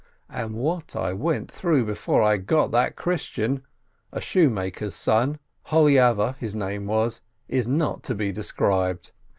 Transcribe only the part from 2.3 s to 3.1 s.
got that